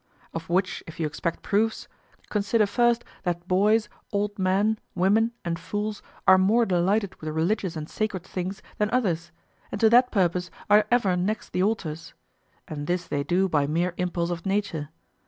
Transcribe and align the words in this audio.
Of 0.33 0.49
which 0.49 0.83
if 0.87 0.99
you 0.99 1.05
expect 1.05 1.43
proofs, 1.43 1.87
consider 2.31 2.65
first 2.65 3.03
that 3.21 3.47
boys, 3.47 3.87
old 4.11 4.39
men, 4.39 4.79
women, 4.95 5.31
and 5.45 5.59
fools 5.59 6.01
are 6.27 6.39
more 6.39 6.65
delighted 6.65 7.13
with 7.21 7.29
religious 7.29 7.75
and 7.75 7.87
sacred 7.87 8.23
things 8.23 8.63
than 8.79 8.89
others, 8.89 9.31
and 9.71 9.79
to 9.79 9.91
that 9.91 10.09
purpose 10.11 10.49
are 10.71 10.87
ever 10.89 11.15
next 11.15 11.53
the 11.53 11.61
altars; 11.61 12.15
and 12.67 12.87
this 12.87 13.05
they 13.05 13.23
do 13.23 13.47
by 13.47 13.67
mere 13.67 13.93
impulse 13.95 14.31
of 14.31 14.43
nature. 14.43 14.89